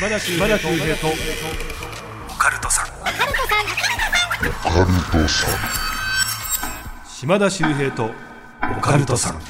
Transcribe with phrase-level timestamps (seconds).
[0.00, 0.48] 島田秀平
[0.96, 1.08] と。
[1.08, 2.86] オカルトさん。
[7.06, 8.10] 島田秀平と。
[8.78, 9.40] オカルトさん。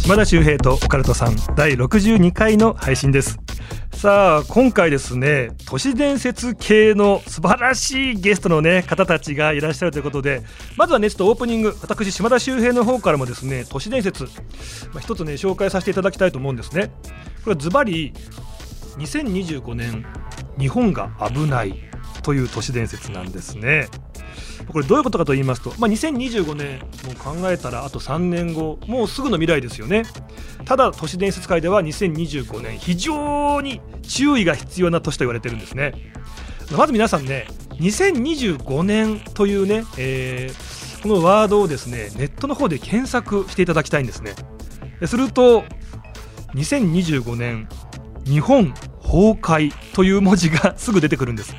[0.00, 1.36] 島田秀平とオカルトさん。
[1.56, 3.38] 第62回の配信です。
[3.94, 10.42] さあ今回ですね都市伝説系の素晴らしいゲストのね方たちがいらっしゃるということで
[10.76, 14.22] まずはねちょっとオープニング私島田秀平の方からもですね都市伝説、
[14.92, 16.92] まあ、一つね紹介させていただきたいと思うんですね。
[17.42, 18.12] これはズバリ
[18.98, 20.04] 2025年
[20.58, 21.74] 日本が危ない
[22.22, 23.88] という都市伝説なんですね。
[24.66, 30.02] これどういうことかと言いますと、まあ、2025年も考えたらあと3年後もうすぐの未来ですよね。
[30.64, 36.12] ただ都市伝説界では2025年非常に注意が必要な年と言われてるんですね。
[36.76, 44.34] まず皆さんね2025年というね、えー、このワードをですねネットの方で検索していただきたいんですね。
[45.06, 45.64] すると
[46.54, 47.68] 2025年
[48.24, 48.74] 日本
[49.08, 51.56] 崩壊という文字がすぐ出てくるんです。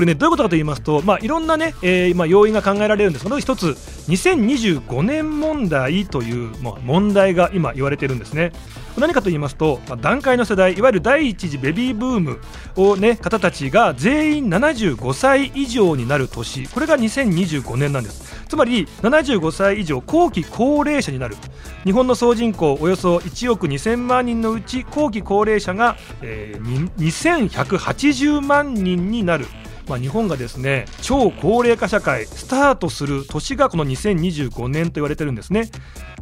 [0.00, 3.24] これねどういうことかと言いますと、まあ、いろんなね、えーまあ、要因が考えられるんです。
[3.26, 3.66] けど一つ
[4.08, 8.50] 2025年問題という、まあ、問題が今言われているんですね。
[8.96, 12.40] 何かと言いますと、まあ、段階の世代いわゆる第一次ベビーブーム
[12.76, 16.66] を、ね、方たちが全員75歳以上になる年。
[16.68, 18.42] これが2025年なんです。
[18.48, 21.36] つまり75歳以上後期高齢者になる。
[21.84, 29.44] 日本の総人口およそ1億2000万人のうち後期高齢者が、えー、2180万人になる。
[29.90, 35.68] まあ、日本がですね超高齢化社会スタートする年がこの2025年と言われてるんですね。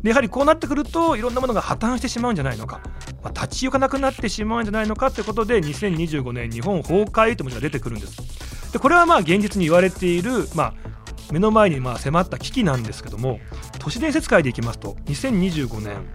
[0.03, 2.81] でやはりこうなってくるといろんなものが破綻してしまうんじゃないのか、
[3.23, 8.73] まあ、立ち行かなくなってしまうんじゃないのかということで2025年日本崩壊という文字が出てくるんです。
[8.73, 10.75] でこれはまあ現実に言われている、まあ、
[11.31, 13.39] 目の前にまあ迫った危機なんですけども
[13.79, 16.07] 都市伝説界でいきますと2025年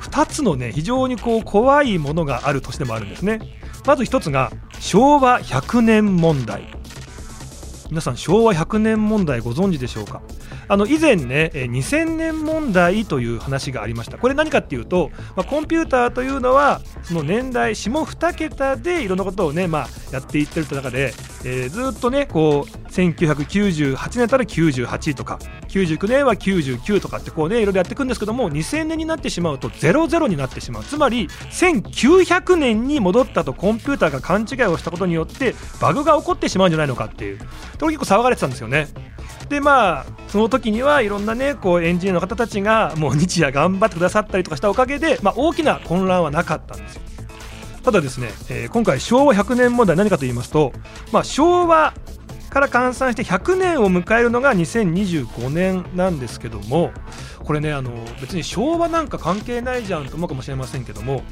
[0.00, 3.40] 2つのね非常にこう怖いものがある年でもあるんですね。
[3.88, 6.68] まず1つが昭和100年問題。
[7.88, 10.20] 皆さん昭和100年問題ご存知でしょうか？
[10.68, 14.18] あの以前ね2000年問題という話がありました。
[14.18, 21.14] これ何かっていうと、まあ、コンピューターというのはその年代下2桁でいろんなことをね、まあ、やっていってると中で、
[21.44, 30.84] えー、ずっとねこう1998年だったら98とか99年は99とかってこうねいろいろやっていくんですけども2000年になってしまうと00になってしまう。
[30.84, 37.38] つまり1900年に戻ったとコンピューターが勘違いをしたことによってバグが起こってしまうんじゃないのかっていう。
[37.78, 38.88] と結構騒がれてたんですよね。
[39.48, 47.02] でまあその時にはいろんなねこうエンジニアの方たちがもう日夜頑張ってくださったりとかしたおかげで、まあ、大きな混乱はなかったんですよ。
[47.82, 50.72] ただですね、えー、今回昭和100年問題何かと言いますと、
[51.10, 51.94] まあ、昭和
[52.50, 56.92] から換算して100年を迎えるのが2025年なんですけども
[57.48, 61.22] これねあの別に昭和なんか関係ないじゃんと思うかもしれませんけども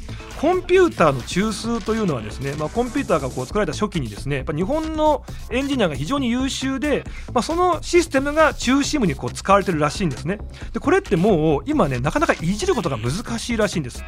[0.41, 7.05] コンピューターの中枢というのはですね、まあ、コンピューターがこう作られた初期にですねやっぱ日本のエンジニアが非常に優秀で、
[7.35, 10.39] まあ、そのシステムが中心部にこう使われてるらしいんですね。
[10.73, 14.03] でこれってもう今ねなかなかいじることが難しいらしいんです。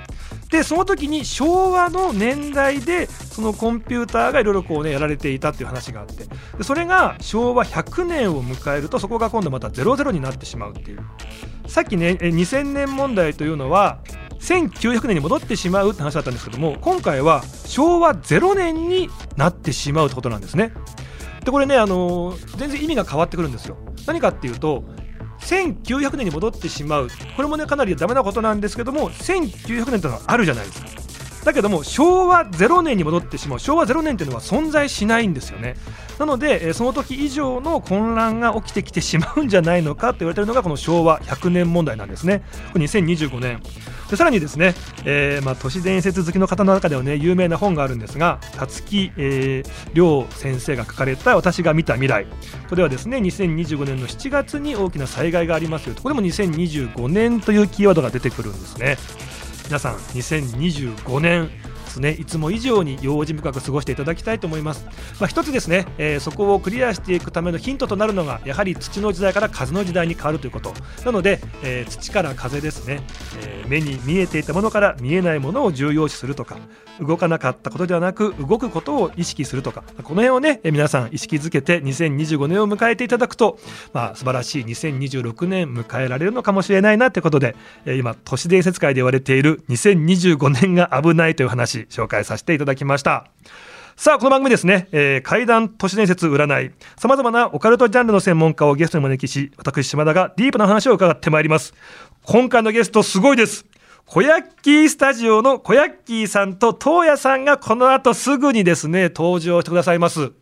[0.50, 6.25] でその時に昭和の年代でそのコンピューターがいろいろこうねやられていたっていう話があって。
[6.56, 11.00] でそれが昭和100年を迎えるとそこが今度また00になってしまうっていう。
[11.69, 14.01] さっきね2000年問題というのは
[14.41, 20.73] 1900年に戻ってしまうって話だったんですけども今回は昭和0年になってしまうってことなんですね。
[21.45, 23.77] でこれねあの、全然意味が変わってくるんですよ。
[24.06, 24.84] 何かっていうと
[25.41, 27.09] 1900年に戻ってしまう。
[27.37, 31.07] これもねかなりダメなことなんですけども1900年というのはあるじゃないですか。
[31.44, 35.76] だけども昭和0年に戻ってしまう昭和0年というのは存在しないんですよね。
[36.19, 42.43] なのでその時以上の混乱が起きてきてしまうんじゃないのかと言われているのがこの昭和100年問題なんですね。
[42.72, 43.62] これ2025年。
[44.10, 52.26] でさらにですね、えー、まあ、都市伝説好きの方の中ではね有名な本があるんですが辰木、えー、亮先生が書かれた「私が見た未来」
[52.70, 56.03] これはですね2025年の7月に大きな災害がありますよと。
[56.03, 58.96] これも2025年というキーワードが出てくるんですね。
[59.69, 61.50] 皆さん2025年
[61.88, 64.85] ですねいつも以上に用心深く過ごしていただきたいと思います、
[65.19, 70.73] まあ、一つですね、えー、そこをクリアしていくためのヒントとなるのがやはり土の時代から風の時代に変わるということ。
[71.05, 73.00] なので、えー、土から風ですね、
[73.40, 76.58] えー、目に見えていたものから見えないものを重要視するとか
[77.00, 83.58] 動かなかったことではなく動くことを意識するとかこの辺をね皆さん意識づけて2025年を迎えていただくと、
[83.93, 87.56] まあ、素晴らしい2026年迎えられるのかもしれないなということで
[87.87, 93.26] 今都市伝説界で言われている2025年が危ないという話紹介させていただきました。
[93.96, 101.75] さあ、この番組ですね、えー、怪談都市伝説占い、様々なオカルトジャンルの専門家をゲストに招きし、私、島田がディープな話を伺ってまいります。
[102.22, 103.66] 今回のゲスト、すごいです。
[104.06, 110.32] 小ヤッキースタジオの小ヤッキーさんと東野さんがこの後すぐにですね、登場してくださいます。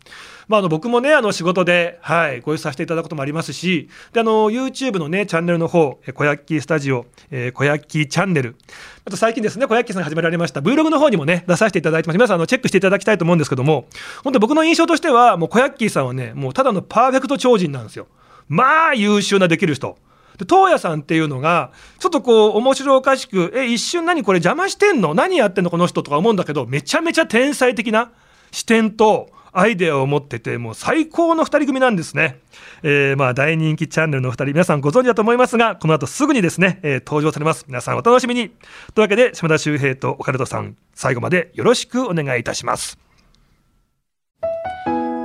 [0.49, 8.57] まあ、あの僕もね、あの仕事で、はい、ご一緒させていただくこともありますし、で、あの、YouTube のね、チャンネルの方、小ヤッキースタジオ、えー、小ヤッキーチャンネル、
[9.05, 12.17] あと最近ですね、小ヤッキーさんが始められました Vlog の方にもね、出させていただいてます。
[12.17, 13.87] 皆さん、あの、チェックしていただきたいと思うんですけども、
[14.23, 18.07] 本当僕の印象としては、もう小ヤッキーさんはね、もうただのパーフェクト超人なんですよ。
[18.49, 19.99] まあ、優秀なできる人。
[20.39, 25.15] で東野さんっていうのがちょっとこう面白おかしくえ一瞬何これ邪魔してんの？
[25.15, 25.71] 何やってんの？
[25.71, 28.13] この人とか思うんだけどめちゃめちゃ天才的な
[28.57, 32.41] 視点とアイデアを持っててもう最高の2人組なんですね、
[32.83, 37.67] えー、まあ大人気チャンネルの2人皆さんご存知だと思いますがこの後すぐにですね、えー、登場されます。
[37.69, 38.49] 皆さんお楽しみに。
[38.49, 38.57] とい
[38.97, 42.99] うわけで島田秀平とオカルトさん最後までよろしくお願いいたします。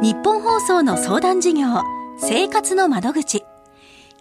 [0.02, 1.68] 日本放送の相談事業
[2.20, 3.46] 生活の窓口。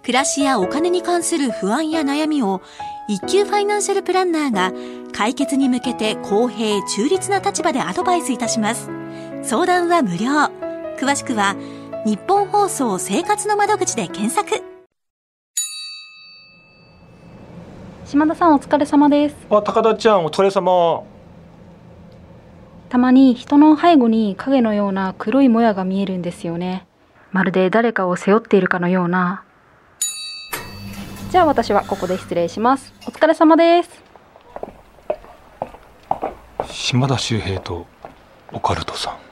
[0.02, 2.62] 暮らしやお金に関する不安や悩みを
[3.08, 4.72] 一級ファイナンシャルプランナーが
[5.12, 8.99] 解決に向けて公平中立な立場でアドバイスいたします。
[9.42, 10.28] 相談は無料。
[10.98, 11.56] 詳しくは
[12.04, 14.62] 日本放送生活の窓口で検索。
[18.04, 19.36] 島田さんお疲れ様です。
[19.50, 21.04] あ、高田ちゃんお疲れ様。
[22.88, 26.86] たまに人の背後に影のような黒いもやが見えるんですよね。
[27.32, 29.44] まるで誰かを背負っているかのような
[31.30, 33.90] じゃあ私はここで失礼しますお疲れ様です
[36.68, 37.86] 島田秀平と
[38.52, 39.29] オカルトさん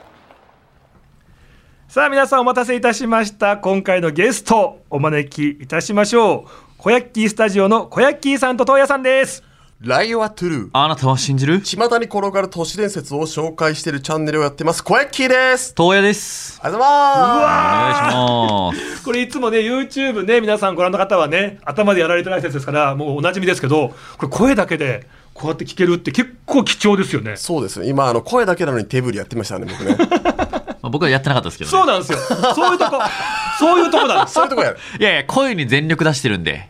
[1.88, 9.42] さあ皆さんお待たせいたしました今回のゲストお招きいたしましょう小ヤッキースタジオの小ヤッキーさんと東野さんです
[9.80, 10.70] ライオはトゥルー。
[10.72, 14.82] あなたは信じる巷に転がる都市伝説を紹介しているチャンネルをやってます。
[14.82, 15.72] 小ヤッキーです。
[15.74, 16.60] 東野です。
[16.62, 18.16] ありがとうございます。
[18.16, 19.04] お願いします。
[19.04, 27.36] これいつもね、YouTube ね、皆さんご覧の方はね、頭でやられてない説ですから、もうおなじみですけど、これ声だけで、こうやって聞けるって結構貴重ですよね。
[27.36, 27.88] そうですね。
[27.88, 29.96] 今、あの、声だけなのに手振りやってましたね、僕ね。
[30.88, 32.18] まあ、僕はやってなかったですけど、ね、そうなんですよ。
[32.54, 32.98] そういうとこ、
[33.58, 34.34] そういうとこなんです。
[34.34, 34.78] そういうとこやる。
[34.98, 36.68] いやいや、声に全力出してるんで。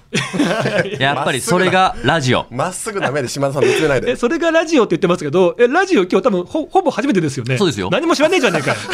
[0.99, 2.47] やっぱりそれがラジオ。
[2.51, 4.13] まっすぐダメで島田さん見つめないで。
[4.13, 7.59] え、それがラジオって言ってますけど、え、ラジオ今日多分ほほぼ初めてですよね。
[7.59, 7.89] そうですよ。
[7.91, 8.77] 何も知らねえじゃねえかよ。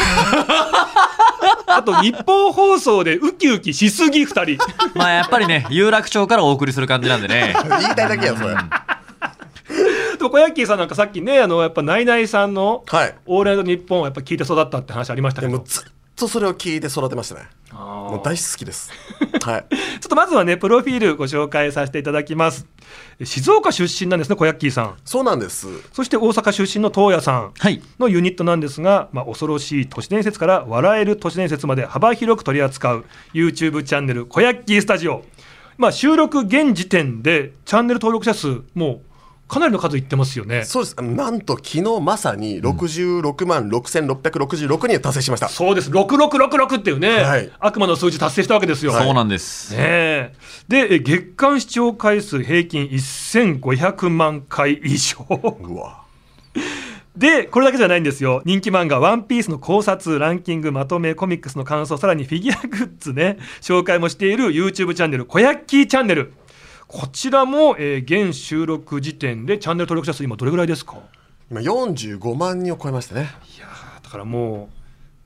[1.66, 4.64] あと日本放送でウキウキしすぎ2人。
[4.94, 7.56] まあやっぱりね、有楽町からお送りする感じなんでね。
[7.80, 8.50] 言いたいだけや、それ。
[8.50, 8.68] でも
[10.18, 12.84] 小ヤッキーさんなんかさっきねあのやっぱナイナイさんの
[13.26, 15.84] 「オールナイトニッポン」をやっぱ聞いて育ったって話ありましたけど、ずっ
[16.16, 17.48] とそれを聞いて育てましたね。
[17.72, 18.92] もう大好きです。
[19.42, 19.66] はい。
[20.00, 22.66] ちょっとまずはねプロフィールご紹介させていただきます。
[23.22, 24.94] 静岡出身なんですね小ヤッキーさん。
[25.04, 25.66] そうなんです。
[25.92, 27.52] そして大阪出身の東野さん
[27.98, 35.24] のユニットなんですが、はい、まあ、恐ろしい都市伝説から笑える都市伝説まで幅広く取り扱う YouTube チャンネル「小ヤッキースタジオ」
[35.76, 39.13] まあ、収録現時点でチャンネル登録者数もう
[39.46, 40.64] かなりの数いってますよね。
[40.64, 40.96] そうです。
[40.96, 45.48] なんと昨日まさに66万6666人達成しました。
[45.48, 45.90] そうです。
[45.90, 48.92] 6666っていうね、はい、悪魔の数字達成したわけですよ。
[48.92, 49.76] そうなんです。
[49.76, 50.32] ね
[50.68, 55.26] で、月間視聴回数平均1500万回以上。
[55.28, 56.04] うわ。
[57.16, 58.42] で、これだけじゃないんですよ。
[58.44, 66.32] 人気漫画、ワンピースの考察、ランキング、まとめ、コミックスの感想、さらにフィギュアグッズね、紹介もしている YouTube チャンネル、小ヤッキーチャンネル。
[66.96, 70.98] こちらも、えー、現収録時点でチャンネル登録者数今どれぐらいですか？
[71.50, 73.22] 今45万人を超えましたね
[73.56, 73.66] いや
[74.02, 74.76] だからもう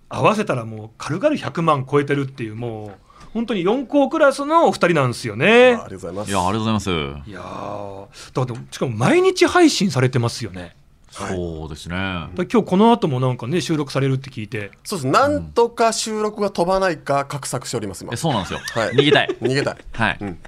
[0.08, 2.92] 合わせたらもう軽々100万超えてるっていうもう
[3.34, 5.46] 本当に4校クラスのお二人なんですよね。
[5.46, 6.30] ありがとうございます。
[6.30, 6.90] いやありがとうございます。
[7.28, 7.40] いや
[8.32, 10.75] だからしかも毎日配信されてますよね。
[11.10, 11.94] そうですね。
[11.96, 14.70] 今日この後もなんかね収録されるって聞いて。
[14.84, 15.06] そうです。
[15.06, 18.16] なんとか収録が飛ばないか画策しております今。
[18.16, 18.60] そうなんですよ。
[18.75, 18.94] はい。
[18.94, 19.37] 逃げたい。
[19.42, 19.76] 逃げたい。
[19.92, 20.18] はい。
[20.22, 20.38] うん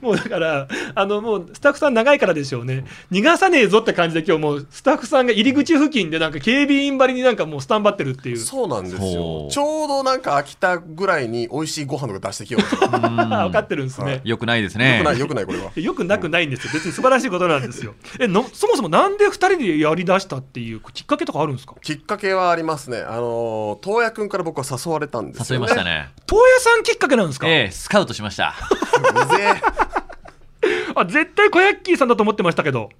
[0.00, 2.84] もうだからあのもうスタッフさん長いからでしょうね。
[3.10, 8.36] 逃がさねえぞって感じで今日もうスタッフさんが入り口付近でなんか警備員張りになんかもうスタンバってるっていう。
[8.38, 9.48] そうなんですよ。
[9.50, 14.98] ちょうどなんか秋田ぐらいに美味しいご飯とか出してきよう 分かってるんですね、よくないですね。
[14.98, 15.70] よくないよくないこれは。
[15.76, 16.70] よくなくないんですよ。
[16.74, 17.94] 別に素晴らしいことなんですよ。
[18.18, 21.74] えのそもそもなんで2人でやりだしたっていうきっかけとかあるんですか？
[21.82, 22.98] きっかけはありますね。
[23.00, 26.10] あの東野君から僕は誘われたんですよ、ね、誘いましたね。
[26.28, 27.48] 東野さんきっかけなんですか？
[27.48, 28.54] ええスカウトしました
[30.94, 32.90] あ絶対小ヤッキーさんだと思ってましたけど。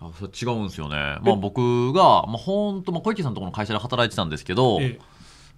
[0.00, 5.00] あそれ違うんですよね、まあ、僕が、まあ、本当、まあ、小池さんのところの会社で働いてたんですけど、ええ、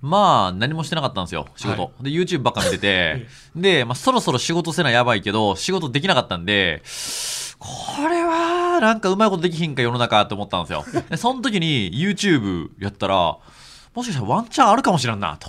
[0.03, 6.83] まあ何もしてなかったんですよ仕事、はい、で YouTube ばっか見てて、 え、で、まあ、そろそろ仕事せなやばいけど仕事できなかったんで
[7.59, 10.85] これはなんかうまいことできひんか世の中と思ったんですよ。
[11.09, 13.39] でその時に YouTube やったら
[13.95, 15.49] もしかしたらワンチャンあるかもしれんなと。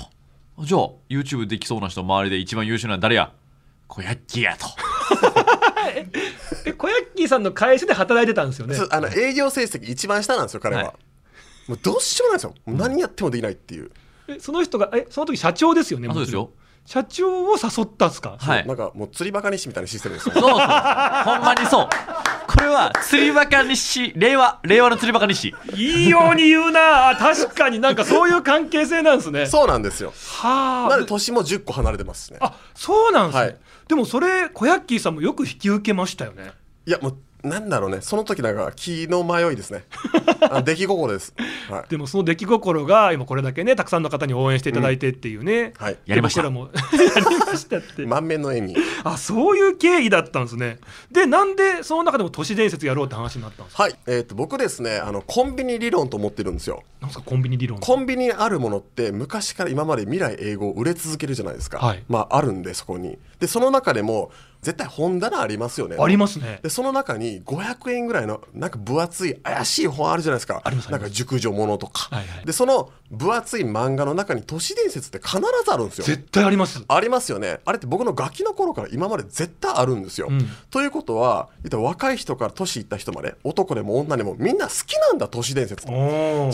[0.64, 3.32] じゃあ YouTube できそうな人周りで一番優秀なのは誰や？
[3.88, 4.68] 小ヤッキーやと。
[6.66, 8.78] え小ヤッキーーさんの会社で働いてたんですよね？
[8.90, 11.70] あの営業成績一番下なんですよ彼は、はい。
[11.70, 12.54] もうどうしようもないですよ。
[12.66, 13.92] 何やってもできないっていう、
[14.28, 16.52] えその人がえその時社長ですよねあそうですよ。
[16.86, 18.38] 社長を誘ったんですか？
[18.40, 18.66] はい。
[18.68, 20.36] なんかもう釣りバカ西みたいなシステムですよ。
[20.36, 20.52] そうそう。
[20.52, 20.62] ほん
[21.42, 21.90] まにそう。
[22.48, 25.54] これは釣りバカ日誌令和令和の釣りバカ日誌。
[25.76, 27.10] いいように言うな。
[27.10, 27.80] あ確かに。
[27.80, 29.48] なんかそういう関係性なんですね。
[29.48, 30.14] そうなんですよ。
[30.40, 30.90] はあ。
[30.90, 32.38] なので年も10個離れてますしね。
[32.40, 36.52] あそうなんですね、はいでもそれ小ヤッキーさんもよく引き受けましたよね。
[36.86, 38.02] いやもうなんだろうね。
[38.02, 39.84] その時なんか気の迷いですね。
[40.50, 41.34] あ出来心です、
[41.70, 45.98] はい、でもその出来心が今これだけねたくさんの方に応援していただいてっていうね、はい。
[46.06, 46.50] やりました。
[46.50, 46.70] も。
[46.94, 48.06] やりましたって。
[48.06, 48.76] 満面の笑み。
[49.04, 50.80] あそういう経緯だったんですね。
[51.12, 53.84] でなんでその中でも都市伝説やろうって話になったんですか？
[53.84, 53.96] はい。
[54.08, 56.84] えー、と僕ですねあのコンビニ理論と思ってるんですよ。
[57.02, 57.80] なんですかコンビニ理論。
[57.80, 62.04] コンビニにあるものって昔から今まで未来英語を売れ続けるじゃないですか、はい。
[62.08, 65.98] まああるんでそこにでその中でも絶対本棚ありますよね。
[66.00, 66.60] ありますね。
[66.64, 70.62] でその中に500円ぐらいのなんか分厚い怪しい本あるじゃないですか。
[70.90, 72.46] なんか熟女ものとか、はいはい。
[72.46, 76.06] でその分厚い漫画の中に都市伝説って必ずあるんですよ。
[76.06, 76.84] 絶対あります。
[76.88, 77.60] ありますよね。
[77.66, 80.46] あれって僕のガキの頃から今まで絶対あるんですよ、うん。
[80.72, 85.96] ということは若い人から年いった人まで男でも女でもみんな好きなんだ都市伝説じゃ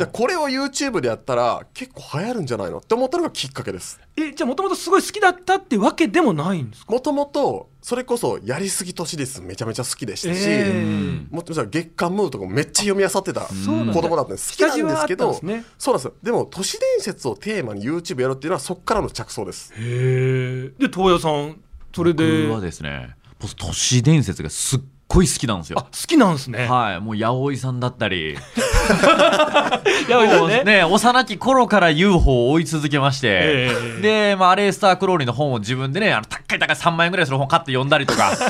[0.03, 3.99] あこれを YouTube でやったら結構流行るんじゃないのって思ったのがきっかけです。
[4.15, 6.91] えじゃあもともとすごい好きだったってわけでもないんですか？
[6.91, 11.33] もともとそれこそやりすぎ都市伝説めちゃめちゃ好きでしたし、えー。
[11.33, 16.13] もっと月刊ムーとかもめっちゃ読み漁ってた子供だったんです好きなんですけどねそうなんですよ。
[16.21, 19.73] でも都市伝説をテーマに YouTube やるっていうのはそこからの着想です。
[19.73, 21.59] へえで東野さん
[21.95, 22.47] それで？
[22.47, 24.79] 僕はですね僕都市伝説がすっ
[25.13, 26.65] ごい好きなんですあよ好きなんですね。
[26.67, 28.31] はいもう八百さんだったり。
[28.33, 28.35] い
[30.11, 38.33] やいやねね幼き頃から UFO を追い続けまして、ええで、まあ、アレースター・クローリーの本を自分でねあの高い高い3万円ぐらいする本買って読んだりとか。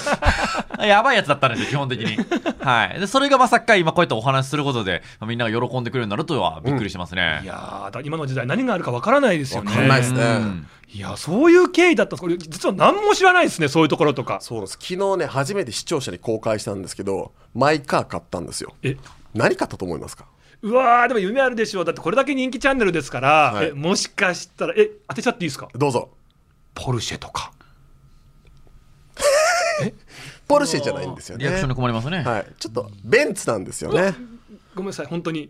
[0.79, 2.17] やばいやつだったんですよ基本的に、
[2.60, 9.72] はい、でそれがまさか今こうやってお話しすることでまあみんなが喜んでくれるようになるとはびっくりしてますね、いやーだ今の時代何があるかわからないですよね。
[9.72, 10.24] わかんないですね。
[10.24, 14.39] うんいやそういう経緯だったんですこれ実は何も知らないですねそういうところとか。
[14.41, 14.73] そうです。
[14.73, 18.75] 昨日ね初めて視聴者に公開したんですけどマイカー買ったんですよ。
[18.83, 18.97] え？
[19.33, 20.27] 何買ったと思いますか？
[20.62, 21.81] うわーでも夢あるでしょ。
[21.81, 23.69] うだってこれだけ人気チャンネルですから、はい。
[23.69, 25.67] えもしかしたらえ当てちゃっていいですか？
[25.73, 26.09] どうぞ。
[26.75, 27.51] ポルシェとか。
[30.47, 31.43] ポルシェじゃないんですよね。
[31.45, 34.13] リアクションで困りますね、はい、ちょっとベンツなんですよね
[34.75, 35.42] ごめんなさい本当に。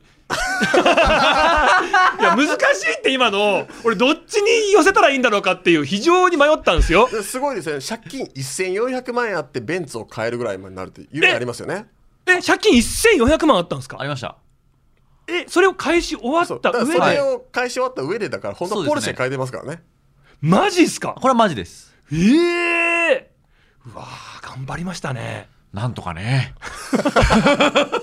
[2.20, 2.52] いや難し
[2.88, 7.10] いって今の俺どっちに寄せたらいいんだろうかっていう非常に迷ったんですよ。
[7.12, 7.84] ですごいですよね。
[7.88, 11.86] 借金1400万円あってベンツを買えるぐらいまでなるって夢ありますよね。
[12.26, 13.98] え借金1400万あったんですか？
[14.00, 14.38] ありました。
[15.28, 19.82] えそれを返し終わった上で、だからそれを返し終わった上でだから本当ポルシェ買えてますからね。
[20.42, 21.14] マジっすか？
[21.16, 21.94] これはマジです。
[22.12, 22.16] え
[23.12, 23.32] え
[23.86, 25.48] うわー頑張りましたね。
[25.74, 26.54] なんとかね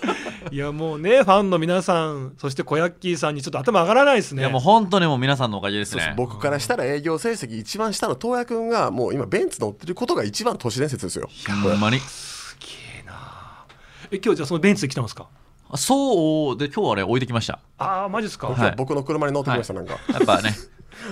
[0.50, 4.42] いやもうねファンの皆さんそして小ヤッキーさんにちょっと頭上がらないですね。
[4.42, 6.14] いやもう本当にもう皆さんのおかげですね。
[6.16, 11.28] 僕からしたら営業成績一番下の東也君がもう今ベンツ乗ってることが一番都市伝説ですよ。
[11.62, 11.99] これほんまに。
[12.00, 12.66] すげ
[13.00, 13.66] えな。
[14.11, 15.28] え今日じゃあそのベンツで来たんですか？
[15.73, 17.61] あそうで今日はあれ置いてきました。
[17.78, 19.99] ああマジですか、僕は僕の車に乗ってきました、なんか。
[20.09, 20.54] やっぱね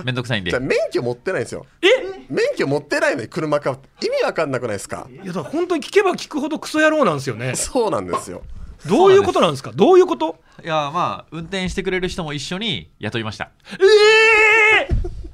[0.03, 0.51] めんどくさいんで。
[0.51, 1.65] じゃあ免許持ってないんですよ。
[1.81, 1.87] え？
[2.29, 4.05] 免許持ってないのに車買うって。
[4.05, 5.07] 意味わかんなくないですか？
[5.09, 7.55] いやだから本当に聞けば聞くほどクソ野郎なんですよね。
[7.55, 8.41] そうなんですよ
[8.87, 9.71] どういうことなんですか？
[9.73, 10.37] どういうこと？
[10.63, 13.51] いやまあ運転してくれる人も一緒に雇いました。
[13.79, 14.87] え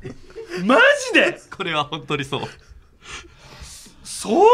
[0.07, 0.77] えマ
[1.13, 1.39] ジで？
[1.55, 2.41] これは本当にそう。
[4.03, 4.47] そんなに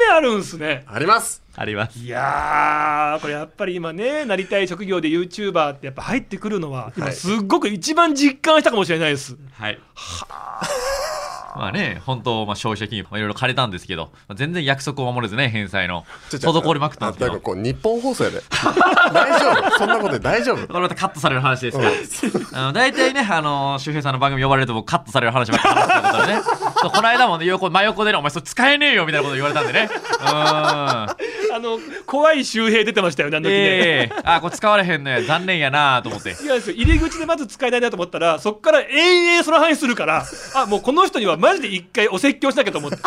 [0.00, 0.84] 夢あるんすね。
[0.86, 1.42] あります。
[1.56, 1.98] あります。
[1.98, 9.78] いやーこれやっぱり今ねなりたい職業で YouTuber ってやっぱ入ってくるのは今はいすっごく一番実感したかもしれないです、はい
[11.56, 18.42] まあね本当、まあ、消費者金融まあいろいろ借りたんですけど、まあ全然約束を守れずね返済の滞りまくったんですけあどなんかこう日本放送やで。
[19.12, 19.78] 大丈夫。
[19.78, 20.66] そんなことで大丈夫。
[20.66, 26.42] これまたカットされる話ですから、あの大体ね、あの周平さんの番組呼ばれると僕カットされる話ばっかり話すってことでね
[26.80, 29.88] そうこの間もね横真横でね「お前それ使えねえよ」みたいなこと言われたんでね。
[29.92, 34.20] う んあの怖い周平出てましたよねあの時ね、ええ。
[34.24, 36.30] あこれ使われへんね残念やなと思って。
[36.40, 42.98] いやですよ入り口でまず使えないなと思ったらそっから延々その話するからあもうこの人にはマジで一回お説教しなきゃと思って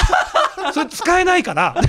[0.72, 1.75] それ使えないから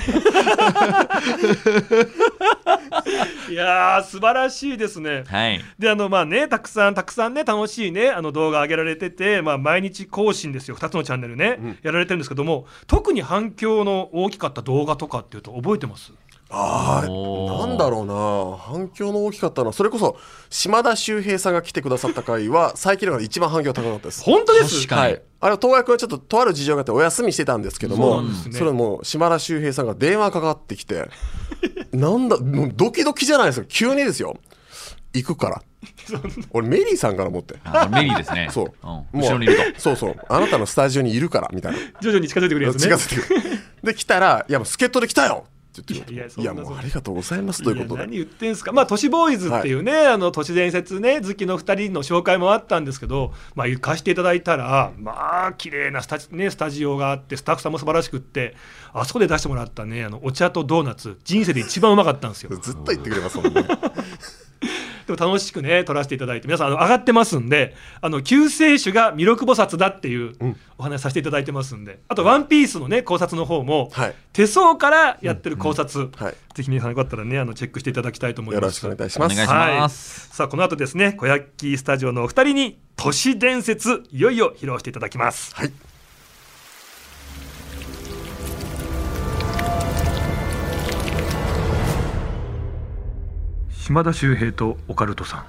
[3.49, 5.23] いやー素晴らしいですね。
[5.27, 5.61] はい。
[5.77, 10.75] であのまあねたくさんたくさんね楽しいねあの動画上げられてて、まあ、毎日更新ですよ。
[10.75, 16.11] 2つのチャンネルね、やられてるんですけども特に反響の大きかった動画とかっていうと覚えてます？
[16.49, 17.07] あな
[17.65, 18.57] んだろうな。
[18.57, 20.17] 反響の大きかったのはそれこそ
[20.49, 24.23] 島田秀平さんが来てくださった回は最近の中で一番反響高かったです。
[24.23, 24.87] 本当です？
[24.87, 25.01] 確かに。
[25.01, 28.55] はい、あれは東役はちょっととある事情があってお休みしてたんですけどもそね。
[28.55, 31.07] それもう島田秀平さんが電話かかってきて
[31.93, 33.67] なんだもうドキドキじゃないですか。
[33.69, 34.39] 急にですよ。
[35.13, 35.61] 行くから。
[36.49, 37.57] 俺メリーさんから思って。
[37.63, 38.49] あメリーですね。
[38.51, 38.89] そう、ん。
[38.89, 39.79] も後ろにいると。
[39.79, 40.15] そうそう。
[40.27, 41.77] あなたのスタジオにいるからみたいな。
[42.01, 42.81] 徐々に近づいてくるやつね。
[42.81, 43.59] 近づいてくる。
[43.83, 45.45] で来たら「いやもう助っ人で来たよ」
[45.87, 48.01] 言っていやいやもうありがとうございますということで。
[48.01, 48.71] 何言ってんすか。
[48.71, 58.55] まあ都市ボーイズっていうね、あの都市伝説ね好きの2人の紹介もあったんですけどまあ行かしていただいたらまあ綺麗なスタジ,、ね、スタジオがあってスタッフさんも素晴らしくって
[58.93, 62.55] あそこで出してもらったねあのお茶とドーナツ人生で一番うまかったんですよ。
[62.61, 63.65] ずっと言ってくれますもんね
[65.07, 70.57] でも楽しくね撮らせていただいて皆さんあの上がってますんであの救世主が弥勒菩薩だっていううん。
[70.77, 74.15] お話させていただいてますんであと「ワンピースのね考察の方も、はい。
[74.33, 76.35] 手相からやってる考察、はい。
[76.53, 78.61] ぜひ皆さんよかったらねあのチェックしていただきたいと思います。
[78.61, 79.33] よろしくお願いします。
[79.33, 79.47] お願い。
[79.47, 80.35] します。
[80.35, 85.55] さあこの後ですね小ースタジオのお二人に都市伝説いよいよ披露していただきます。
[85.55, 85.71] はい
[93.85, 95.45] 島田秀平とオカルトさん。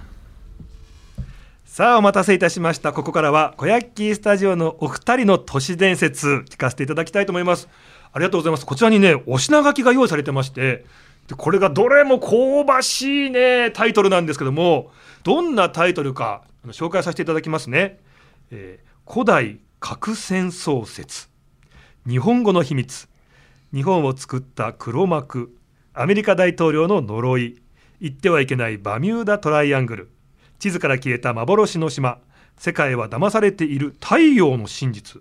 [1.65, 2.93] さあお待たせいたしました。
[2.93, 7.67] ここからは小ヤッキースタジオのお二人の都市伝説聞かせていただきたいと思います。
[8.13, 8.67] ありがとうございます。
[8.67, 10.85] こちらにねお品書きが用意されてまして
[11.29, 14.91] でこれがどれも香ばしいねタイトルなんですけども
[15.23, 18.01] どんなタイトルかあの紹介させていただきますね、
[18.51, 21.31] えー古代核戦争説。
[22.07, 23.09] 日本語の秘密。
[23.73, 25.57] 日本を作った黒幕。
[25.95, 27.63] アメリカ大統領の呪い。
[28.01, 30.11] 行ってはいけないバミューダトライアングル。
[30.59, 32.19] 地図から消えた幻の島。
[32.59, 35.21] 世界は騙されている太陽の真実。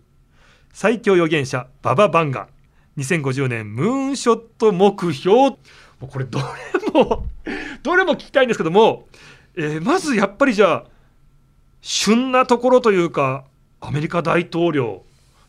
[0.71, 2.47] 最強預言者バババンガ
[2.97, 5.57] 2050年ムーンショット目標。
[5.99, 6.45] これどれ
[6.93, 7.25] も
[7.83, 9.07] どれも聞きたいんですけども、
[9.55, 10.85] えーまずやっぱりじゃあ
[11.81, 13.45] 旬なところというか
[13.79, 15.03] アメリカ大統領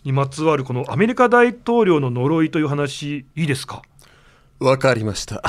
[0.04, 3.82] にまつわるこのアメリカ大統領の呪いという話いいですか？
[4.58, 5.42] わかりました。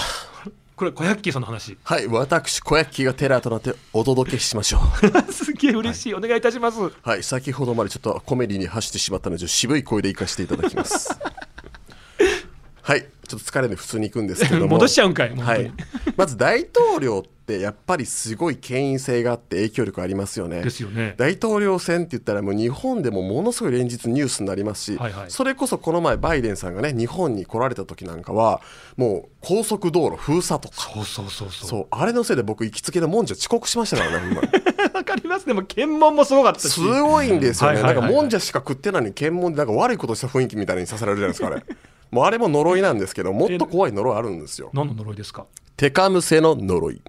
[0.77, 1.75] これ小ヤッキーさんの話。
[1.83, 4.79] はい私小焼きがテラーとなってお届けしましょ
[5.27, 5.33] う。
[5.33, 6.77] すげえ嬉しい、お願いいたします。
[7.01, 7.23] はい。
[7.23, 11.17] 先ほどまでちょっとコメディに走ってしまったので渋い声で行かせていただきます。
[12.83, 13.07] はい。
[13.27, 14.67] ちょっと疲れで普通に行くんですけども。
[14.77, 15.73] 戻しちゃうんかいはい、
[16.15, 20.61] まず大統領ってやっぱりすごい権威性があって影響力ありますよね。
[20.61, 21.15] ですよね。
[21.17, 25.31] 大統領選って言ったらもう日本でもものすごい連日ニュースになりますし、はいはい。
[25.31, 28.61] それこそこの前バイデンさんがね日本に来られた時なんかは
[28.97, 30.75] もう高速道路封鎖とか。
[30.75, 31.69] そうそうそうそう。
[31.69, 34.47] そうあれのせいで僕行きつけのもんじゃ遅刻しましたからねほんまに
[34.93, 35.45] わかります。
[35.45, 36.69] でも検問もすごかったし。
[36.69, 41.77] すごいんですよね、なんかもんじゃしか食ってないのに検問でなんか悪いことした雰囲気みたいにさせられるじゃないですかあれ。
[42.09, 44.69] もうあれも呪いなんですけどもっと怖い呪いあるんですよ。
[44.73, 45.45] 何の呪いですか？
[45.75, 47.01] テカムセの呪い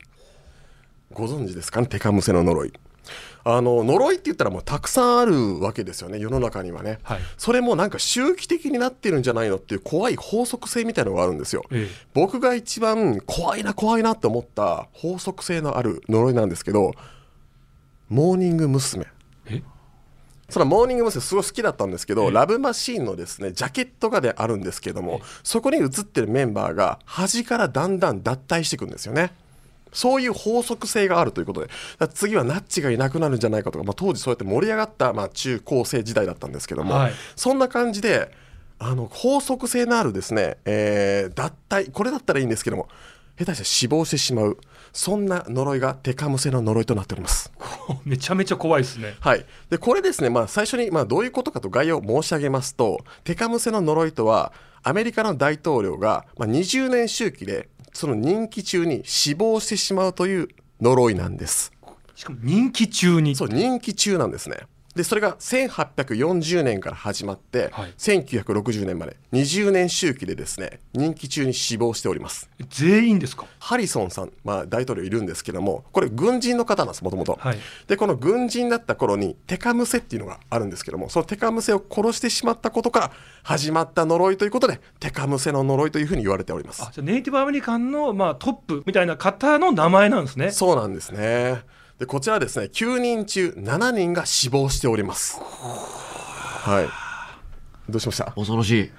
[1.13, 1.81] ご存知ですか？
[1.81, 2.73] ねテカムセの呪い。
[3.45, 7.21] あの呪いって言ったらもうたくさんあるわけですよね世の中にはね、はい。
[7.39, 16.93] それもなんか周期的になってるんじゃないのっていう怖い法則性みたいなのがあるんですよ、え僕が一番怖いな怖いなって思った法則性のある呪いなんですけど
[18.11, 19.07] モーニング娘。
[19.47, 19.63] え？
[20.51, 21.23] そのモーニング娘。
[21.23, 29.33] すごい好きだったんですけど、ラブマシーンのですねジャケットがであるんですけども、そこに写ってるメンバーが端からだんだん脱退していくんですよね。
[29.93, 31.71] そういう法則性があるということで、
[32.15, 37.13] 次はナッチがいなくなるんじゃないかとか、まあ、当時そうやって盛り上がった、まあ、中高生時代だったんですけども、はい。
[37.37, 38.31] そんな感じで
[38.79, 42.89] あの法則性のあるですね、えー脱退これだったらいいんですけども
[43.39, 44.59] 下手したら死亡してしまう
[44.93, 47.53] そんな呪いがテカムセの呪いとなっております。
[48.05, 49.15] めちゃめちゃ怖いですね。
[49.21, 60.49] はい、でこれですね、まあ、最初にまあどういうことかと概要を申し上げますとテカムセの呪いとはアメリカの大統領がまあ20年周期でその任期中に死亡してしまうという
[60.81, 61.73] 呪いなんです。
[62.15, 63.37] しかも人気中に。
[63.37, 64.59] そう任期中なんですね
[64.99, 67.95] でそれが1840年から始まって、はい。
[67.97, 69.17] 1960年まで。
[69.33, 72.51] 20年周期でですね任期中に死亡しております。
[72.69, 73.47] 全員ですか？
[73.61, 77.59] ハリソンさん、まあ、大統領いるんですけどもこれ軍人の方なんですもともとはい。
[77.87, 83.13] でこの軍人だった頃にテカムセっていうのがあるんですけどもそのテカムセを殺してしまったことから
[83.45, 86.91] 始まった呪いということでテカムセの呪いというふうに言われております。
[87.01, 90.51] ネイティブアメリカンの、まあ、トップみたいな方の名前なんですね。
[90.51, 91.63] そうなんですね
[91.99, 95.41] でこちらですね9人中7人が死亡しております。
[95.41, 96.89] はい。
[97.91, 98.27] どうしました？
[98.33, 98.91] 恐ろしい。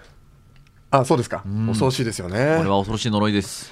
[0.91, 1.43] あそうですか。
[1.67, 2.55] 恐ろしいですよね。
[2.57, 3.71] これは恐ろしい呪いです。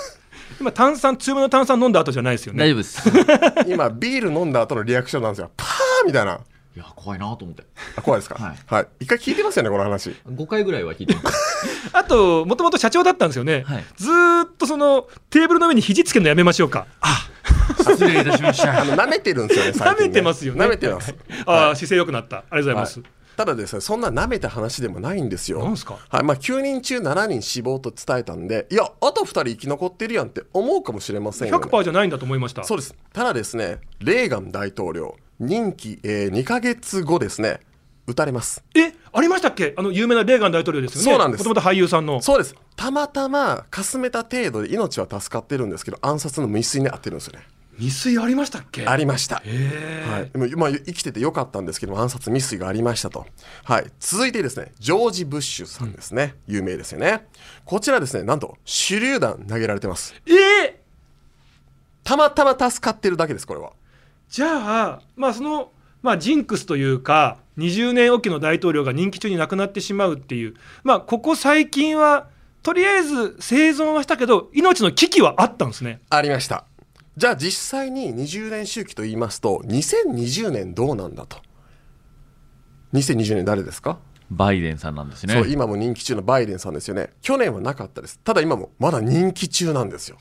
[0.60, 2.58] 今炭酸強めの炭酸飲んだ後じゃないですよね。
[2.64, 3.02] 大丈夫です。
[3.72, 5.50] 今ビール飲んだ後のリアクションなんですよ。
[5.56, 6.40] パーみたいな。
[6.74, 7.64] いや、怖いなと思って。
[7.96, 8.34] あ怖いですか？
[8.42, 8.58] はい。
[8.66, 10.14] はい、一回聞いてますよねこの話。
[10.28, 11.88] 5回ぐらいは聞いてます。
[11.94, 13.84] あともともと社長だったんですよね、はい。
[13.96, 16.86] ずーっとそのテーブルの上に肘つけるのやめましょうか
[17.78, 18.82] 失礼いたしました。
[18.82, 20.04] あの舐めてるんですよね最近ね。
[20.04, 20.64] 舐めてますよね。
[20.64, 21.14] 舐めてます。
[21.46, 22.38] ああ、姿勢良くなった。
[22.38, 23.02] ありがとうございます、
[23.36, 25.62] ただですねそんな舐めた話でもないんですよ。
[25.64, 25.98] なんすか？
[26.08, 26.22] はい。
[26.24, 32.64] まあ、9人中7人死亡と伝えたんでいやあと2人生き残ってるやんって思うかもしれませんよ、ね、100%じゃないんだと思いました。
[32.64, 32.94] そうです。
[33.12, 37.60] ただですねレーガン大統領任期、えー2ヶ月後ですね
[38.06, 38.62] 撃たれます。
[38.74, 39.74] えありましたっけ？
[39.76, 41.10] あの有名なレーガン大統領ですよね。
[41.10, 41.40] そうなんです。
[41.40, 42.22] もともと俳優さんの。
[42.22, 42.54] そうです。
[42.76, 47.46] たまたまかすめた程度で命は助かってるんですけど暗殺の未遂に遭ってるんですよね
[47.78, 48.86] 未遂ありましたっけ？
[48.86, 49.36] ありました。
[49.36, 53.26] はい、でも、まあ、生きててよかったんですけど暗殺未遂がありましたと、
[53.64, 57.26] はい、続いてですねジョージ・ブッシュさんですね、有名ですよね。
[57.64, 60.14] こちらですねなんと手榴弾投げられてます。
[60.26, 60.86] えー
[62.04, 63.72] たまたま助かってるだけですこれは。
[64.28, 64.48] じゃ
[64.92, 70.54] あまあそのまあジンクスというか20年おきの大統領が任期中に亡くなってしまうっていう。
[70.84, 72.28] まあここ最近は
[72.62, 76.00] とりあえず生存はしたけど命の危機はあったんですね。
[76.08, 76.64] ありました
[77.16, 81.38] じゃあ実際に20年周期と言いますと2020年どうなんだと。
[82.92, 83.98] 2020年誰ですか、
[84.30, 85.32] バイデンさんなんですね。
[85.32, 87.14] そう今も人気中のバイデンさんですよね。
[87.22, 88.20] 去年はなかったです。
[88.22, 90.18] ただ今もまだ人気中なんですよ。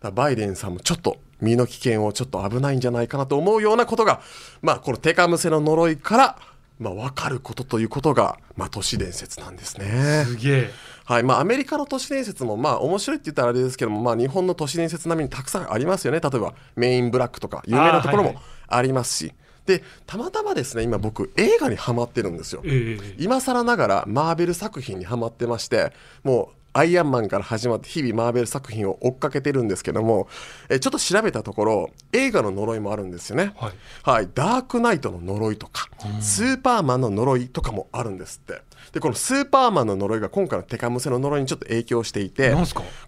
[0.00, 4.22] だバイデンさんもちょっと身の危険をちょっと危ないんじゃないかなと思うようなことが
[4.62, 6.38] まあこのテカムセの呪いから
[6.78, 10.24] まあ分かることということがまあ都市伝説なんですね。
[10.26, 10.70] すげえ。
[11.04, 11.22] はい。
[11.22, 16.20] まあ、アメリカの都市伝説もまあ面白いって言ったらあれですけども、まあ、日本の都市伝説並みにたくさんありますよね。
[16.20, 18.44] 例えばメインブラックとか有名なところもあーはいはい。
[18.68, 19.32] ありますし、
[19.66, 22.62] でたまたまですね今僕映画にハマってるんですよ。
[22.64, 23.14] ええ。
[23.18, 30.28] 今更ながらマーベル作品にハマってましてもうアイアンマンから始まって日々マーベル作品を追っかけてるんですけども
[30.68, 33.54] えちょっと調べたところ映画の呪いもあるんですよね。
[33.56, 33.72] はい。
[34.02, 35.88] はい、ダークナイトの呪いとか、
[36.20, 38.62] スーパーマンの呪いとかもあるんですって。
[38.92, 42.54] でこのスーパーマンの呪いが今回のテカムセの呪いにちょっと影響していて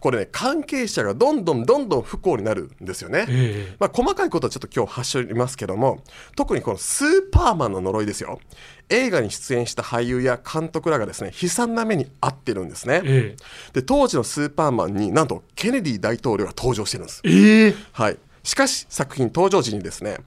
[0.00, 3.76] これね関係者がどんどんどんどん不幸になるんですよね、ええ。
[3.78, 6.02] まあ、細かいことはちょっと今日発しりますけども
[6.34, 8.40] 特にこのスーパーマンの呪いですよ
[8.88, 13.36] 映画に出演した俳優や監督らがですね悲惨な目に遭ってるんですね、え
[13.72, 17.20] で当時のスーパーマンになんとケネディ大統領が登場してるんです。
[17.24, 17.74] えええ。
[17.92, 18.18] はい。
[18.46, 20.18] しかし作品登場時にですね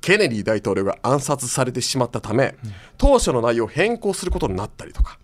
[0.00, 2.54] ケネディ大統領が暗殺されてしまったため、
[2.96, 5.18] 当初の内容を変更することになったりとか、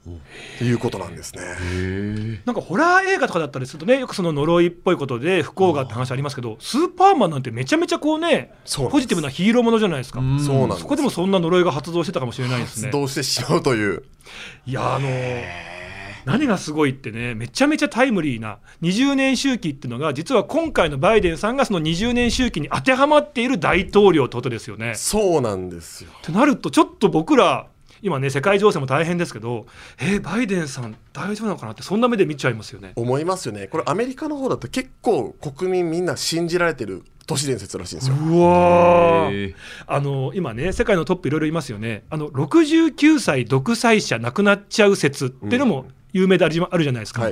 [0.59, 2.43] ということなんですね。
[2.45, 8.53] なんかホラー映画とかだったりするとねよくその呪いっぽいことで不幸がって話ありますけどスーパーマンなんてめちゃめちゃこうね
[8.91, 10.81] ポジティブなヒーローものじゃないですかうんそうなんです。
[10.81, 14.03] そこでもそんな呪いが発動してたかもしれないですね発動してしまうという。
[14.67, 15.09] いやあの
[16.25, 24.95] 何がすごいってねめちゃめちゃタイムリーな20年周期っていうのが実は今回のバイデンさんがその20年周期に当てはまっている大統領ってことですよね。
[24.95, 26.11] そうなんですよ。
[26.23, 27.67] ってなるとちょっと僕ら
[28.03, 29.67] 今ね世界情勢も大変ですけど
[30.01, 32.93] えーバイデンさん大丈夫なのかなってそんな目で見ちゃいますよね。
[32.97, 33.69] 思いますよね。
[33.69, 38.17] これアメリカの方だと結構国民みんな信じられてる都市伝説らしいんですよ。
[38.17, 39.31] うわ
[39.87, 42.05] あの今ね世界のトップいろいろいますよね。
[42.11, 47.31] あの69歳独裁者亡くなっちゃう説っていうのも有名であるじあるじゃないですか。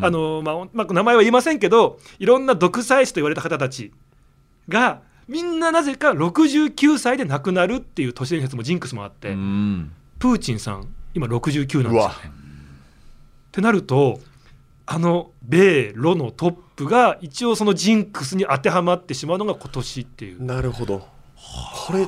[0.00, 3.92] あのまあまあ、名前は言いませんけどいろんな独裁者と言われた方たち
[4.68, 9.92] がみんななぜか69歳で亡くなるっていう都市伝説もジンクスもあって、うん。
[10.18, 12.02] プーチンさん今69なんですよ。
[12.02, 12.10] うわ。
[12.10, 12.16] っ
[13.52, 14.20] てなると
[14.86, 20.42] あの米ロのトップが一応そのジンクスに当てはまってしまうのが今年っていう。
[20.42, 21.06] なるほど。
[21.86, 22.06] これ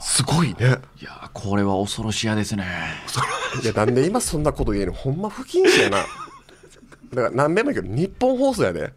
[0.00, 0.54] すごいね。
[1.00, 2.64] いやーこれは恐ろしやですね
[3.62, 4.98] いやなんで今そんなこと言えるの？
[4.98, 5.98] ほんま不謹慎やな。
[5.98, 6.08] だか
[7.14, 8.92] ら何べんも言うけど日本放送やで。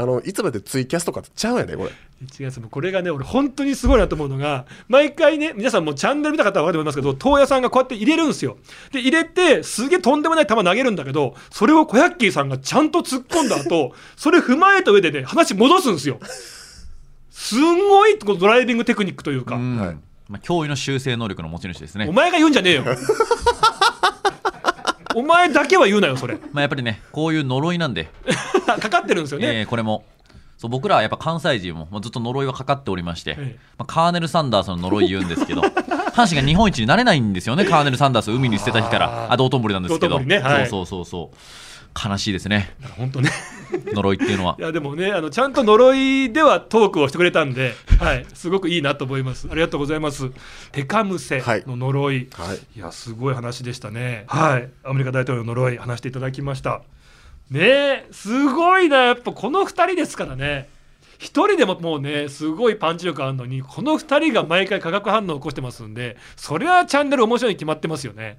[0.00, 1.90] あのいつまでツイキャスとかってちゃうんやでこれ。
[1.90, 2.60] 違います。
[2.60, 8.58] もうこれがね俺本当にすごいなと思うのが毎回ね皆さんもチャンネル見た方は分かると思いますけど東野さんがこうやって入れるんですよ。
[8.92, 16.20] で入れてすげえとんでもない球投げるんだけどそれを小ヤッキーさんがちゃんと突っ込んだ後 それ踏まえた上でね話戻すんですよ。
[17.30, 19.78] すんごいこのドライビングテクニックというか、うん。
[19.78, 19.96] はい。
[20.28, 22.06] まあ、驚異の修正能力の持ち主ですね。
[22.08, 22.84] お前が言うんじゃねえよ
[25.18, 26.38] お前だけは言うなよそれ。
[26.52, 28.08] まあ、やっぱりねこういう呪いなんで、
[28.66, 30.04] かかってるんですよね、えーこれも。
[30.56, 33.58] そう僕らはやっぱ関西人ももうずっと呪いはかかっておりまして、ええ。
[33.78, 35.62] まあ、カーネル・サンダースの呪い言うんですけど
[36.14, 39.26] 阪神が日本一になれないんですよねカーネル・サンダースを海に捨てた日から。
[39.30, 40.66] あ道頓堀なんですけど、道頓堀ねはい。
[40.68, 41.36] そうそうそうそう
[41.94, 42.74] 悲しいですね。
[42.96, 43.30] 本当ね。
[43.92, 44.56] 呪いっていうのは。
[44.60, 49.48] いやでもねあのちゃんと呪いではトークをしてくれたんで、 はい、すごくいいなと思います。
[49.50, 50.30] ありがとうございます。
[50.72, 52.78] テカムセの呪い、はい。
[52.78, 54.24] い、やすごい話でしたね。
[54.28, 54.68] はい。
[54.84, 56.82] アメリカ大統領の呪い話していただきました。
[57.50, 58.98] ねえすごいな。
[59.04, 60.68] やっぱこの2人ですからね。
[61.18, 68.38] 一人でももうねすごいパンチ力あるのにこの2人が毎回化学反応を起こしてますんでそれはチャンネル面白いに決まってますよね。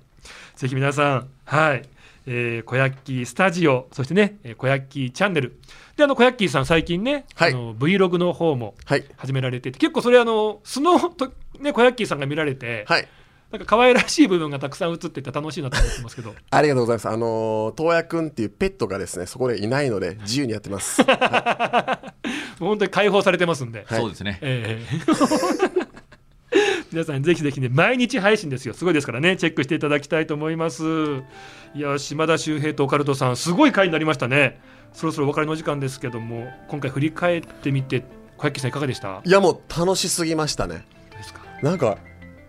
[0.55, 1.83] ぜひ皆さんはい
[2.31, 5.59] えー、小ヤッキースタジオそしてねえー小ヤッキーチャンネル。
[5.97, 7.51] であの小ヤッキーさん最近ね、はい。
[7.51, 9.05] あの Vlog の方もはい。
[9.17, 13.07] 始められてて結構それあの素のとね小ヤッキーさんが見られて、はい。
[13.51, 16.35] なんか可愛らしい部分がたくさん映ってて楽しいなと思ってますけど。
[16.51, 17.09] ありがとうございます。
[17.09, 22.13] あの東也くんっていうペットがですねそこでいないので自由にやってます、は
[22.59, 23.99] もう本当に解放されてますんで、はい。
[23.99, 24.37] そうですね。
[24.41, 25.88] ええ
[26.91, 28.73] 皆さんぜひぜひね毎日配信ですよ。
[28.73, 29.37] すごいですからね。
[29.37, 30.83] チェックしていただきたいと思います。
[31.75, 34.59] いや島田秀平とオカルトさんすごい回になりましたね。
[34.91, 38.03] そろそろお別れの時間ですけども今回振り返ってみて
[38.37, 39.21] 小焼さんいかがでした？
[39.23, 40.85] い、いやもう楽しすぎましたね。
[41.11, 41.41] どうですか。
[41.61, 41.97] なんか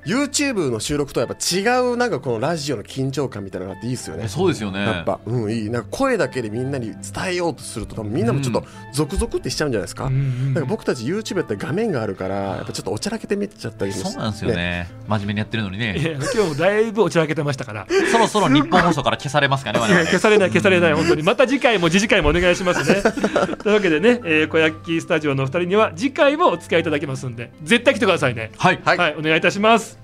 [0.04, 4.28] YouTube の収録とはやっぱ違うなんかこのラジオの緊張感みたいなのがあっていいですよね。
[4.28, 4.80] そうですよね。
[4.80, 5.70] やっぱうんいい。
[5.70, 14.88] なんか声だけでみんなに伝えようとすると多分みんなもちょっとゾクゾクってしちゃうんじゃないですか,、うんうんなんか僕たち YouTube やったら画面があるからやっぱちょっとおちゃらけて見ちゃったりもそうなんですよね。
[15.06, 17.86] 真面目にやってるのにいねや 今日もだいぶおちゃらけてましたから。
[18.10, 21.22] そろそろ日本放送から消されますかね消されない消されない本当に。
[21.22, 23.02] また次回も次次回もお願いしますね。
[23.62, 28.50] というわけでね、えー、小焼きスタジオのお二人には次回もお付き合いいただきますんで絶対来てくださいね。
[28.56, 28.80] はい。
[28.84, 29.99] はいはい、お願いいたします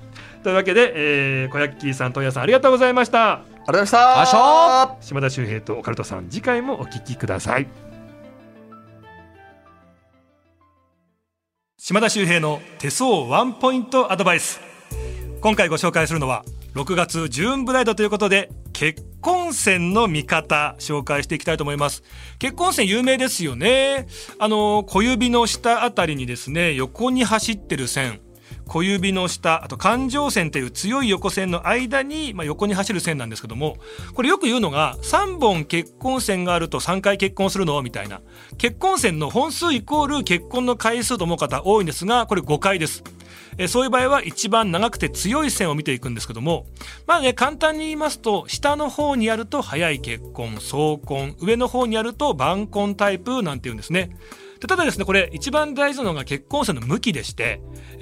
[0.47, 3.33] というわけで、えー、小焼きさんとやさんありがとうございました。
[3.33, 4.21] ありがとうございました。
[4.21, 7.67] あしょ島田秀平とオカルトさん次回もお聞きください。
[11.77, 14.61] 島田秀平の手相ワンポイントアドバイス。
[15.41, 16.45] 今回ご紹介するのは
[16.77, 22.05] 6月ジューンブライドということで結婚線の見方紹介していきたいと思います。
[22.39, 24.07] 結婚線有名ですよね。
[24.39, 28.21] あの小指の下あたりにですね横に走ってる線
[28.69, 33.77] 小指の下あと環状線という強い横線の間に、まあ、横に走る線なんですけども
[34.15, 37.81] これよく言うのが3本結婚線があると3回結婚するの？
[37.83, 38.21] みたいな。
[38.59, 43.03] 結婚線の本数イコール結婚の回数と思う方多いんですがこれ誤解です。
[43.59, 46.67] えそういう場合は一番長くて強い線を見ていくんですけども
[47.07, 54.17] まあね簡単に言いますと下の方にあると早い結婚早婚上の方にあると晩婚タイプなんて言うんですね。
[54.61, 57.61] ただですねこれ一番大事なのが結婚線の向きでして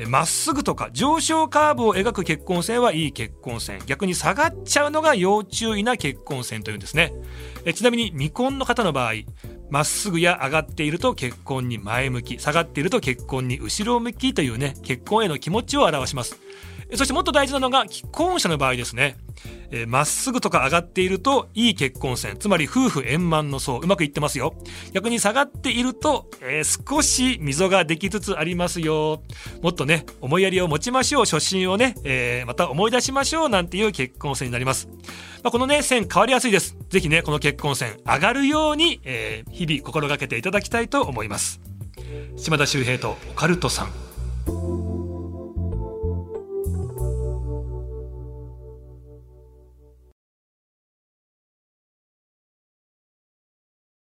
[0.08, 7.12] まっすぐとか上昇カーブを描く結婚線はいい結婚線逆に下がっちゃうのが要注意な結婚線というんですね。
[7.74, 9.12] ちなみに未婚の方の場合
[9.70, 16.38] まっすぐや上がっていると結婚に前向き下がっていると結婚に後ろ向きというね結婚への気持ちを表します。
[16.94, 19.16] そしてもっと大事なのが既婚者の場合ですね。
[19.70, 22.36] えーまっすぐとか上がっているといい結婚線。
[22.38, 23.78] つまり夫婦円満の層。
[23.78, 24.54] うまくいってますよ。
[24.92, 29.22] 逆に下がっていると、えー少し溝ができつつありますよ。
[29.62, 31.24] もっとね思いやりを持ちましょう。
[31.24, 33.48] 初心をね、えーまた思い出しましょう。
[33.48, 34.88] なんていう結婚線になります、
[35.42, 36.76] まあ、このね線変わりやすいです。
[36.88, 41.60] ぜひねこの結婚線上がるように、えー日々心がけていただきたいと思います。
[42.36, 44.93] 島田秀平とオカルトさん。